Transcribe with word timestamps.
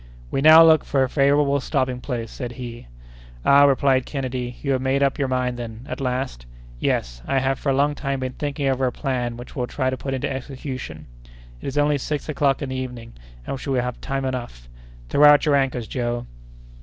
"We'll 0.31 0.41
now 0.41 0.63
look 0.63 0.83
for 0.83 1.03
a 1.03 1.07
favorable 1.09 1.59
stopping 1.59 2.01
place," 2.01 2.31
said 2.31 2.53
he. 2.53 2.87
"Ah!" 3.45 3.65
replied 3.65 4.07
Kennedy, 4.07 4.57
"you 4.63 4.71
have 4.71 4.81
made 4.81 5.03
up 5.03 5.19
your 5.19 5.27
mind, 5.27 5.57
then, 5.59 5.85
at 5.87 6.01
last?" 6.01 6.47
"Yes, 6.79 7.21
I 7.27 7.37
have 7.37 7.59
for 7.59 7.69
a 7.69 7.75
long 7.75 7.93
time 7.93 8.21
been 8.21 8.33
thinking 8.33 8.67
over 8.67 8.87
a 8.87 8.91
plan 8.91 9.37
which 9.37 9.55
we'll 9.55 9.67
try 9.67 9.91
to 9.91 9.97
put 9.97 10.15
into 10.15 10.27
execution; 10.33 11.05
it 11.61 11.67
is 11.67 11.77
only 11.77 11.99
six 11.99 12.27
o'clock 12.27 12.63
in 12.63 12.69
the 12.69 12.75
evening, 12.75 13.13
and 13.45 13.53
we 13.53 13.59
shall 13.59 13.75
have 13.75 14.01
time 14.01 14.25
enough. 14.25 14.67
Throw 15.09 15.23
out 15.25 15.45
your 15.45 15.53
anchors, 15.55 15.85
Joe!" 15.87 16.25